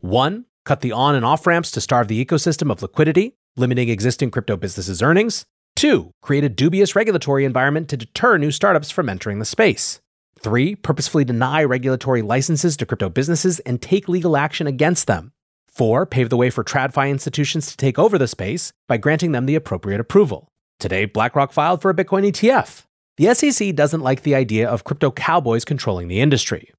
One, 0.00 0.46
cut 0.64 0.80
the 0.80 0.92
on 0.92 1.14
and 1.14 1.24
off 1.24 1.46
ramps 1.46 1.70
to 1.72 1.80
starve 1.80 2.08
the 2.08 2.24
ecosystem 2.24 2.70
of 2.70 2.82
liquidity, 2.82 3.36
limiting 3.56 3.88
existing 3.88 4.30
crypto 4.30 4.56
businesses' 4.56 5.02
earnings. 5.02 5.46
Two, 5.76 6.10
create 6.22 6.44
a 6.44 6.48
dubious 6.48 6.94
regulatory 6.94 7.44
environment 7.44 7.88
to 7.88 7.96
deter 7.96 8.38
new 8.38 8.50
startups 8.50 8.90
from 8.90 9.08
entering 9.08 9.38
the 9.38 9.44
space. 9.44 10.00
Three, 10.38 10.74
purposefully 10.74 11.24
deny 11.24 11.64
regulatory 11.64 12.22
licenses 12.22 12.76
to 12.76 12.86
crypto 12.86 13.08
businesses 13.08 13.60
and 13.60 13.80
take 13.80 14.08
legal 14.08 14.36
action 14.36 14.66
against 14.66 15.06
them. 15.06 15.32
Four, 15.68 16.06
pave 16.06 16.30
the 16.30 16.36
way 16.36 16.50
for 16.50 16.62
TradFi 16.62 17.10
institutions 17.10 17.70
to 17.70 17.76
take 17.76 17.98
over 17.98 18.18
the 18.18 18.28
space 18.28 18.72
by 18.86 18.96
granting 18.96 19.32
them 19.32 19.46
the 19.46 19.56
appropriate 19.56 20.00
approval. 20.00 20.48
Today, 20.78 21.04
BlackRock 21.06 21.52
filed 21.52 21.82
for 21.82 21.90
a 21.90 21.94
Bitcoin 21.94 22.30
ETF. 22.30 22.84
The 23.16 23.34
SEC 23.34 23.74
doesn't 23.74 24.00
like 24.00 24.22
the 24.22 24.34
idea 24.34 24.68
of 24.68 24.84
crypto 24.84 25.10
cowboys 25.10 25.64
controlling 25.64 26.08
the 26.08 26.20
industry. 26.20 26.72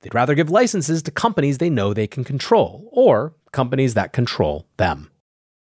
They'd 0.00 0.14
rather 0.14 0.34
give 0.34 0.50
licenses 0.50 1.02
to 1.04 1.10
companies 1.10 1.58
they 1.58 1.70
know 1.70 1.92
they 1.92 2.06
can 2.06 2.24
control, 2.24 2.88
or 2.90 3.34
companies 3.52 3.94
that 3.94 4.12
control 4.12 4.66
them. 4.78 5.09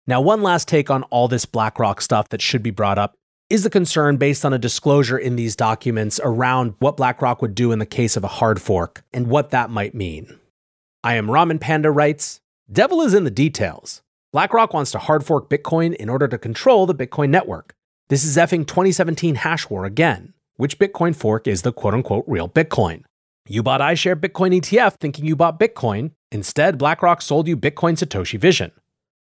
Now, 0.06 0.20
one 0.20 0.42
last 0.42 0.66
take 0.66 0.90
on 0.90 1.04
all 1.04 1.28
this 1.28 1.46
BlackRock 1.46 2.00
stuff 2.00 2.28
that 2.30 2.42
should 2.42 2.62
be 2.62 2.70
brought 2.70 2.98
up 2.98 3.14
is 3.48 3.62
the 3.62 3.70
concern 3.70 4.16
based 4.16 4.44
on 4.44 4.52
a 4.52 4.58
disclosure 4.58 5.18
in 5.18 5.36
these 5.36 5.54
documents 5.54 6.18
around 6.24 6.74
what 6.78 6.96
BlackRock 6.96 7.42
would 7.42 7.54
do 7.54 7.70
in 7.70 7.78
the 7.78 7.86
case 7.86 8.16
of 8.16 8.24
a 8.24 8.28
hard 8.28 8.60
fork 8.60 9.04
and 9.12 9.28
what 9.28 9.50
that 9.50 9.70
might 9.70 9.94
mean. 9.94 10.38
I 11.04 11.14
am 11.14 11.26
Ramen 11.26 11.60
Panda 11.60 11.90
writes 11.90 12.40
Devil 12.70 13.02
is 13.02 13.14
in 13.14 13.24
the 13.24 13.30
details. 13.30 14.02
BlackRock 14.32 14.72
wants 14.72 14.90
to 14.92 14.98
hard 14.98 15.24
fork 15.24 15.50
Bitcoin 15.50 15.94
in 15.94 16.08
order 16.08 16.26
to 16.26 16.38
control 16.38 16.86
the 16.86 16.94
Bitcoin 16.94 17.28
network. 17.28 17.74
This 18.08 18.24
is 18.24 18.36
effing 18.36 18.66
2017 18.66 19.36
hash 19.36 19.68
war 19.68 19.84
again. 19.84 20.32
Which 20.56 20.78
Bitcoin 20.78 21.14
fork 21.14 21.46
is 21.46 21.62
the 21.62 21.72
quote 21.72 21.94
unquote 21.94 22.24
real 22.26 22.48
Bitcoin? 22.48 23.04
You 23.46 23.62
bought 23.62 23.80
iShare 23.80 24.16
Bitcoin 24.16 24.58
ETF 24.58 24.94
thinking 24.94 25.26
you 25.26 25.36
bought 25.36 25.60
Bitcoin. 25.60 26.12
Instead, 26.30 26.78
BlackRock 26.78 27.20
sold 27.20 27.46
you 27.46 27.56
Bitcoin 27.56 27.94
Satoshi 27.94 28.38
Vision. 28.38 28.72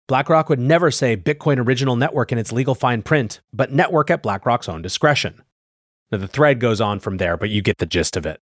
BlackRock 0.10 0.50
would 0.50 0.60
never 0.60 0.90
say 0.90 1.16
Bitcoin 1.16 1.64
Original 1.64 1.96
Network 1.96 2.32
in 2.32 2.40
its 2.40 2.52
legal 2.52 2.74
fine 2.74 3.04
print, 3.04 3.42
but 3.54 3.72
network 3.72 4.10
at 4.10 4.24
BlackRock's 4.24 4.68
own 4.68 4.82
discretion. 4.82 5.44
Now, 6.12 6.18
the 6.18 6.28
thread 6.28 6.60
goes 6.60 6.82
on 6.82 7.00
from 7.00 7.18
there, 7.18 7.38
but 7.38 7.52
you 7.52 7.62
get 7.62 7.78
the 7.78 7.86
gist 7.86 8.18
of 8.18 8.26
it. 8.26 8.42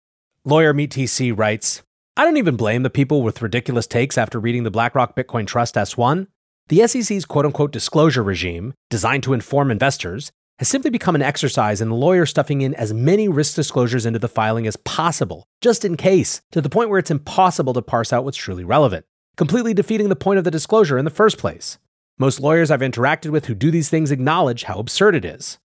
Lawyer 0.43 0.73
MeetTC 0.73 1.39
writes 1.39 1.83
I 2.17 2.25
don't 2.25 2.39
even 2.39 2.57
blame 2.57 2.83
the 2.83 2.89
people 2.89 3.23
with 3.23 3.43
ridiculous 3.43 3.87
takes 3.87 4.17
after 4.17 4.41
reading 4.41 4.63
the 4.63 4.71
BlackRock 4.71 5.15
Bitcoin 5.15 5.47
Trust 5.47 5.75
S1. 5.75 6.29
The 6.69 6.87
SEC's 6.87 7.27
quote 7.27 7.45
unquote 7.45 7.73
disclosure 7.73 8.23
regime, 8.23 8.73
designed 8.89 9.25
to 9.25 9.35
inform 9.35 9.71
investors, 9.71 10.33
has 10.61 10.69
simply 10.69 10.91
become 10.91 11.15
an 11.15 11.21
exercise 11.21 11.83
in 11.83 11.91
the 11.91 11.95
lawyer 11.95 12.25
stuffing 12.25 12.63
in 12.63 12.73
as 12.73 12.95
many 12.95 13.29
risk 13.29 13.55
disclosures 13.55 14.07
into 14.07 14.19
the 14.19 14.29
filing 14.29 14.67
as 14.67 14.77
possible, 14.77 15.45
just 15.61 15.85
in 15.85 15.99
case, 15.99 16.41
to 16.53 16.63
the 16.63 16.71
point 16.71 16.89
where 16.89 16.99
it's 16.99 17.11
impossible 17.11 17.75
to 17.75 17.83
parse 17.83 18.15
out 18.15 18.25
what's 18.25 18.39
truly 18.39 18.65
relevant, 18.65 19.05
completely 19.37 19.75
defeating 19.75 20.09
the 20.09 20.17
point 20.17 20.39
of 20.39 20.45
the 20.45 20.51
disclosure 20.51 20.99
in 20.99 21.05
the 21.05 21.11
first 21.11 21.39
place. 21.39 21.79
Most 22.19 22.41
lawyers 22.41 22.71
I've 22.71 22.81
interacted 22.81 23.31
with 23.31 23.47
who 23.47 23.55
do 23.55 23.71
these 23.71 23.89
things 23.89 24.11
acknowledge 24.11 24.65
how 24.65 24.79
absurd 24.79 25.15
it 25.15 25.25
is. 25.25 25.59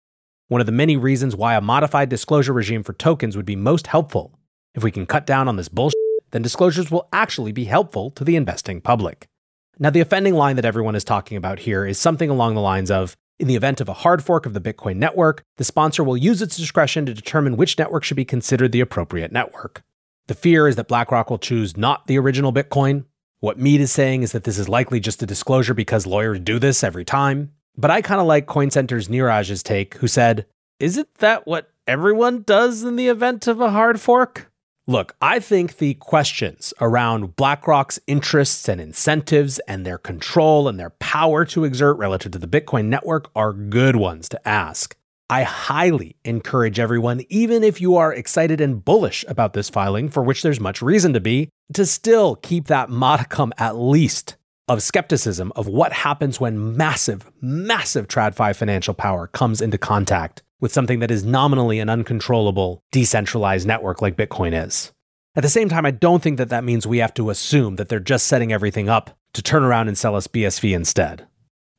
One 0.47 0.61
of 0.61 0.67
the 0.67 0.71
many 0.71 0.95
reasons 0.95 1.35
why 1.35 1.55
a 1.55 1.61
modified 1.61 2.09
disclosure 2.09 2.53
regime 2.53 2.83
for 2.83 2.93
tokens 2.93 3.35
would 3.35 3.45
be 3.45 3.55
most 3.55 3.87
helpful. 3.87 4.37
If 4.73 4.83
we 4.83 4.91
can 4.91 5.05
cut 5.05 5.25
down 5.25 5.47
on 5.47 5.55
this 5.55 5.69
bullshit, 5.69 5.99
then 6.31 6.41
disclosures 6.41 6.91
will 6.91 7.07
actually 7.11 7.51
be 7.51 7.65
helpful 7.65 8.11
to 8.11 8.23
the 8.23 8.35
investing 8.35 8.81
public. 8.81 9.27
Now, 9.79 9.89
the 9.89 9.99
offending 9.99 10.35
line 10.35 10.55
that 10.55 10.65
everyone 10.65 10.95
is 10.95 11.03
talking 11.03 11.37
about 11.37 11.59
here 11.59 11.85
is 11.85 11.99
something 11.99 12.29
along 12.29 12.55
the 12.55 12.61
lines 12.61 12.89
of 12.89 13.15
in 13.39 13.47
the 13.47 13.55
event 13.55 13.81
of 13.81 13.89
a 13.89 13.93
hard 13.93 14.23
fork 14.23 14.45
of 14.45 14.53
the 14.53 14.61
Bitcoin 14.61 14.95
network, 14.95 15.43
the 15.57 15.65
sponsor 15.65 16.03
will 16.03 16.15
use 16.15 16.41
its 16.41 16.55
discretion 16.55 17.05
to 17.05 17.13
determine 17.13 17.57
which 17.57 17.77
network 17.77 18.05
should 18.05 18.15
be 18.15 18.23
considered 18.23 18.71
the 18.71 18.79
appropriate 18.79 19.31
network. 19.31 19.83
The 20.27 20.35
fear 20.35 20.67
is 20.67 20.77
that 20.77 20.87
BlackRock 20.87 21.29
will 21.29 21.37
choose 21.37 21.75
not 21.75 22.07
the 22.07 22.17
original 22.17 22.53
Bitcoin. 22.53 23.05
What 23.39 23.59
Mead 23.59 23.81
is 23.81 23.91
saying 23.91 24.23
is 24.23 24.31
that 24.31 24.43
this 24.43 24.57
is 24.57 24.69
likely 24.69 24.99
just 24.99 25.21
a 25.21 25.25
disclosure 25.25 25.73
because 25.73 26.07
lawyers 26.07 26.39
do 26.39 26.57
this 26.57 26.83
every 26.83 27.05
time. 27.05 27.51
But 27.77 27.91
I 27.91 28.01
kind 28.01 28.21
of 28.21 28.27
like 28.27 28.47
CoinCenter's 28.47 29.09
Neeraj's 29.09 29.61
take, 29.61 29.95
who 29.95 30.07
said, 30.07 30.45
Isn't 30.79 31.13
that 31.15 31.45
what 31.45 31.71
everyone 31.87 32.43
does 32.43 32.83
in 32.83 32.95
the 32.95 33.09
event 33.09 33.47
of 33.47 33.59
a 33.59 33.71
hard 33.71 33.99
fork? 33.99 34.51
Look, 34.87 35.15
I 35.19 35.39
think 35.39 35.77
the 35.77 35.95
questions 35.95 36.73
around 36.79 37.35
BlackRock's 37.35 37.99
interests 38.05 38.69
and 38.69 38.79
incentives 38.79 39.57
and 39.67 39.83
their 39.83 39.97
control 39.97 40.67
and 40.67 40.79
their 40.79 40.91
power 40.91 41.43
to 41.45 41.63
exert 41.63 41.97
relative 41.97 42.31
to 42.33 42.39
the 42.39 42.47
Bitcoin 42.47 42.85
network 42.85 43.31
are 43.35 43.51
good 43.51 43.95
ones 43.95 44.29
to 44.29 44.47
ask. 44.47 44.95
I 45.27 45.41
highly 45.41 46.17
encourage 46.23 46.79
everyone, 46.79 47.23
even 47.29 47.63
if 47.63 47.81
you 47.81 47.95
are 47.95 48.13
excited 48.13 48.61
and 48.61 48.85
bullish 48.85 49.25
about 49.27 49.53
this 49.53 49.69
filing, 49.69 50.07
for 50.07 50.21
which 50.21 50.43
there's 50.43 50.59
much 50.59 50.83
reason 50.83 51.13
to 51.13 51.19
be, 51.19 51.49
to 51.73 51.85
still 51.85 52.35
keep 52.35 52.67
that 52.67 52.89
modicum 52.89 53.53
at 53.57 53.77
least 53.77 54.35
of 54.67 54.81
skepticism 54.81 55.51
of 55.55 55.67
what 55.67 55.93
happens 55.93 56.39
when 56.39 56.75
massive, 56.75 57.31
massive 57.41 58.07
TradFi 58.07 58.55
financial 58.55 58.93
power 58.93 59.27
comes 59.27 59.61
into 59.61 59.77
contact 59.77 60.41
with 60.59 60.71
something 60.73 60.99
that 60.99 61.11
is 61.11 61.23
nominally 61.23 61.79
an 61.79 61.89
uncontrollable, 61.89 62.81
decentralized 62.91 63.67
network 63.67 64.01
like 64.01 64.15
Bitcoin 64.15 64.65
is. 64.65 64.91
At 65.35 65.43
the 65.43 65.49
same 65.49 65.69
time, 65.69 65.85
I 65.85 65.91
don't 65.91 66.23
think 66.23 66.37
that 66.37 66.49
that 66.49 66.63
means 66.63 66.87
we 66.87 66.99
have 66.99 67.13
to 67.15 67.29
assume 67.29 67.75
that 67.75 67.89
they're 67.89 67.99
just 67.99 68.27
setting 68.27 68.53
everything 68.53 68.87
up 68.87 69.17
to 69.33 69.41
turn 69.41 69.63
around 69.63 69.89
and 69.89 69.97
sell 69.97 70.15
us 70.15 70.27
BSV 70.27 70.73
instead. 70.73 71.27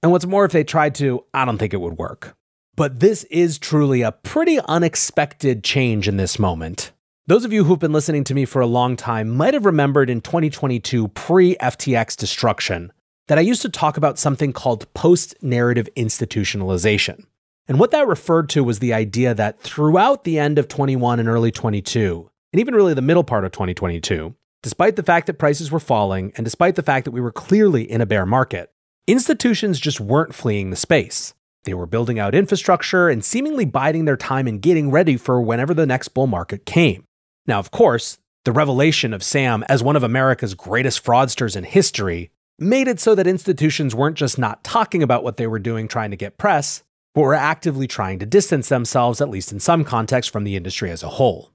And 0.03 0.13
what's 0.13 0.27
more, 0.27 0.45
if 0.45 0.53
they 0.53 0.63
tried 0.63 0.95
to, 0.97 1.25
I 1.33 1.45
don't 1.45 1.59
think 1.59 1.73
it 1.73 1.81
would 1.81 1.97
work. 1.97 2.37
But 2.77 3.01
this 3.01 3.25
is 3.25 3.59
truly 3.59 4.03
a 4.03 4.13
pretty 4.13 4.61
unexpected 4.69 5.65
change 5.65 6.07
in 6.07 6.19
this 6.19 6.39
moment. 6.39 6.93
Those 7.29 7.45
of 7.45 7.53
you 7.53 7.65
who've 7.65 7.77
been 7.77 7.93
listening 7.93 8.23
to 8.23 8.35
me 8.35 8.45
for 8.45 8.63
a 8.63 8.69
long 8.69 8.95
time 8.95 9.37
might 9.37 9.53
have 9.53 9.67
remembered 9.67 10.09
in 10.09 10.21
2022, 10.21 11.09
pre 11.09 11.57
FTX 11.57 12.17
destruction, 12.17 12.93
that 13.27 13.37
I 13.37 13.41
used 13.41 13.63
to 13.63 13.69
talk 13.69 13.97
about 13.97 14.17
something 14.17 14.53
called 14.53 14.93
post 14.95 15.35
narrative 15.43 15.89
institutionalization. 15.97 17.25
And 17.67 17.81
what 17.81 17.91
that 17.91 18.07
referred 18.07 18.49
to 18.51 18.63
was 18.63 18.79
the 18.79 18.95
idea 18.95 19.35
that 19.35 19.61
throughout 19.61 20.23
the 20.23 20.39
end 20.39 20.57
of 20.57 20.69
21 20.69 21.19
and 21.19 21.29
early 21.29 21.51
22, 21.51 22.31
and 22.53 22.61
even 22.61 22.77
really 22.77 22.95
the 22.95 23.03
middle 23.03 23.25
part 23.25 23.45
of 23.45 23.51
2022, 23.51 24.33
despite 24.63 24.95
the 24.95 25.03
fact 25.03 25.27
that 25.27 25.35
prices 25.35 25.73
were 25.73 25.81
falling 25.81 26.31
and 26.37 26.45
despite 26.45 26.77
the 26.77 26.83
fact 26.85 27.07
that 27.07 27.11
we 27.11 27.21
were 27.21 27.33
clearly 27.33 27.91
in 27.91 28.01
a 28.01 28.07
bear 28.07 28.25
market, 28.25 28.71
institutions 29.09 29.81
just 29.81 29.99
weren't 29.99 30.33
fleeing 30.33 30.71
the 30.71 30.77
space. 30.77 31.35
They 31.65 31.75
were 31.75 31.87
building 31.87 32.21
out 32.21 32.37
infrastructure 32.37 33.09
and 33.09 33.25
seemingly 33.25 33.65
biding 33.65 34.05
their 34.05 34.17
time 34.17 34.47
and 34.47 34.63
getting 34.63 34.93
ready 34.93 35.17
for 35.17 35.41
whenever 35.41 35.75
the 35.75 35.87
next 35.87 36.11
bull 36.11 36.29
market 36.29 36.65
came. 36.65 37.03
Now, 37.47 37.59
of 37.59 37.71
course, 37.71 38.19
the 38.45 38.53
revelation 38.53 39.13
of 39.13 39.23
Sam 39.23 39.65
as 39.69 39.83
one 39.83 39.97
of 39.97 40.03
America's 40.03 40.55
greatest 40.55 41.05
fraudsters 41.05 41.57
in 41.57 41.65
history 41.65 42.31
made 42.59 42.89
it 42.89 43.01
so 43.01 43.15
that 43.15 43.27
institutions 43.27 43.95
weren't 43.95 44.17
just 44.17 44.39
not 44.39 44.65
talking 44.65 45.03
about 45.03 45.25
what 45.25 45.37
they 45.37 45.47
were 45.47 45.59
doing 45.59 45.89
trying 45.89 46.11
to 46.11 46.17
get 46.17 46.39
press, 46.39 46.83
but 47.15 47.23
were 47.23 47.35
actively 47.35 47.87
trying 47.87 48.19
to 48.19 48.27
distance 48.27 48.69
themselves, 48.69 49.21
at 49.21 49.29
least 49.29 49.53
in 49.53 49.61
some 49.61 49.85
context, 49.85 50.31
from 50.31 50.45
the 50.45 50.57
industry 50.57 50.91
as 50.91 51.03
a 51.03 51.09
whole. 51.09 51.53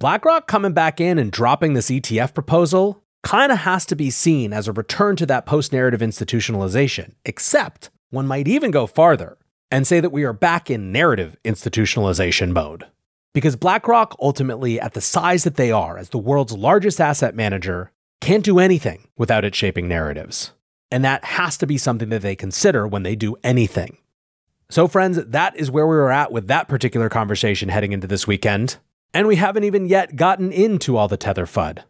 BlackRock 0.00 0.46
coming 0.46 0.72
back 0.72 1.00
in 1.00 1.18
and 1.18 1.32
dropping 1.32 1.74
this 1.74 1.90
ETF 1.90 2.34
proposal 2.34 3.02
kind 3.24 3.50
of 3.50 3.58
has 3.58 3.84
to 3.86 3.96
be 3.96 4.10
seen 4.10 4.52
as 4.52 4.68
a 4.68 4.72
return 4.72 5.16
to 5.16 5.26
that 5.26 5.44
post 5.44 5.72
narrative 5.72 6.00
institutionalization, 6.00 7.14
except 7.24 7.90
one 8.10 8.26
might 8.26 8.48
even 8.48 8.70
go 8.70 8.86
farther 8.86 9.36
and 9.70 9.86
say 9.86 10.00
that 10.00 10.12
we 10.12 10.24
are 10.24 10.32
back 10.32 10.70
in 10.70 10.92
narrative 10.92 11.36
institutionalization 11.44 12.52
mode. 12.52 12.86
Because 13.34 13.56
BlackRock, 13.56 14.16
ultimately, 14.20 14.80
at 14.80 14.94
the 14.94 15.00
size 15.00 15.44
that 15.44 15.56
they 15.56 15.70
are, 15.70 15.98
as 15.98 16.10
the 16.10 16.18
world's 16.18 16.52
largest 16.52 17.00
asset 17.00 17.34
manager, 17.34 17.92
can't 18.20 18.44
do 18.44 18.58
anything 18.58 19.08
without 19.16 19.44
it 19.44 19.54
shaping 19.54 19.86
narratives. 19.86 20.52
And 20.90 21.04
that 21.04 21.24
has 21.24 21.56
to 21.58 21.66
be 21.66 21.78
something 21.78 22.08
that 22.08 22.22
they 22.22 22.34
consider 22.34 22.86
when 22.86 23.02
they 23.02 23.14
do 23.14 23.36
anything. 23.44 23.98
So, 24.70 24.88
friends, 24.88 25.22
that 25.22 25.56
is 25.56 25.70
where 25.70 25.86
we 25.86 25.96
were 25.96 26.12
at 26.12 26.32
with 26.32 26.46
that 26.48 26.68
particular 26.68 27.08
conversation 27.08 27.68
heading 27.68 27.92
into 27.92 28.06
this 28.06 28.26
weekend. 28.26 28.76
And 29.14 29.26
we 29.26 29.36
haven't 29.36 29.64
even 29.64 29.86
yet 29.86 30.16
gotten 30.16 30.52
into 30.52 30.96
all 30.96 31.08
the 31.08 31.16
Tether 31.16 31.46
FUD. 31.46 31.84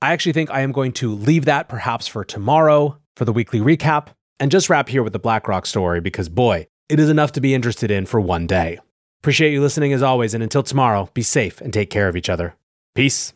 I 0.00 0.12
actually 0.12 0.32
think 0.32 0.50
I 0.50 0.60
am 0.60 0.72
going 0.72 0.92
to 0.94 1.14
leave 1.14 1.44
that 1.44 1.68
perhaps 1.68 2.08
for 2.08 2.24
tomorrow 2.24 2.98
for 3.16 3.24
the 3.24 3.32
weekly 3.32 3.60
recap 3.60 4.08
and 4.40 4.50
just 4.50 4.70
wrap 4.70 4.88
here 4.88 5.02
with 5.02 5.12
the 5.12 5.18
BlackRock 5.18 5.66
story 5.66 6.00
because, 6.00 6.28
boy, 6.28 6.66
it 6.88 6.98
is 6.98 7.08
enough 7.08 7.32
to 7.32 7.40
be 7.40 7.54
interested 7.54 7.90
in 7.90 8.06
for 8.06 8.20
one 8.20 8.46
day. 8.46 8.78
Appreciate 9.22 9.52
you 9.52 9.60
listening 9.60 9.92
as 9.92 10.02
always, 10.02 10.34
and 10.34 10.42
until 10.42 10.64
tomorrow, 10.64 11.08
be 11.14 11.22
safe 11.22 11.60
and 11.60 11.72
take 11.72 11.90
care 11.90 12.08
of 12.08 12.16
each 12.16 12.28
other. 12.28 12.56
Peace. 12.96 13.32